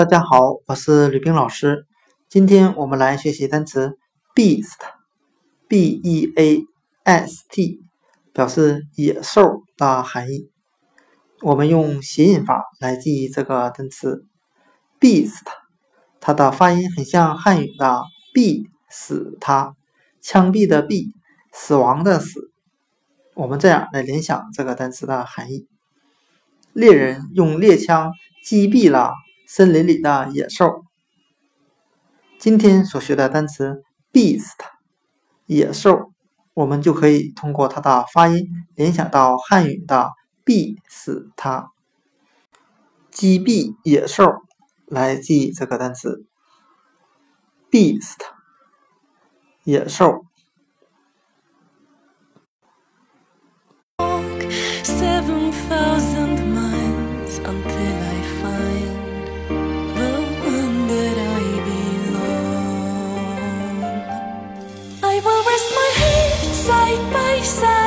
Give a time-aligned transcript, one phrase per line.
[0.00, 1.84] 大家好，我是吕冰老师。
[2.26, 3.98] 今天我们来学习单词
[4.34, 4.80] beast，b-e-a-s-t，
[8.32, 10.50] 表示野兽的含义。
[11.42, 14.24] 我们用谐音法来记忆这个单词
[14.98, 15.42] beast，
[16.18, 18.00] 它的发音很像汉语的
[18.34, 19.76] “毙死他”，
[20.22, 21.12] 枪毙的毙，
[21.52, 22.50] 死亡的死。
[23.34, 25.66] 我们这样来联想这个单词的含义：
[26.72, 29.12] 猎人用猎枪击毙了。
[29.52, 30.84] 森林里的野兽。
[32.38, 33.82] 今天所学的单词
[34.12, 34.54] beast，
[35.46, 36.12] 野兽，
[36.54, 40.12] 我们就可以通过它的发音联想到汉语的
[40.46, 41.72] “毙死它”，
[43.10, 44.24] 击毙野兽
[44.86, 46.24] 来记这个单词
[47.72, 48.18] beast，
[49.64, 50.26] 野兽。
[65.24, 67.79] will rest my head side by side.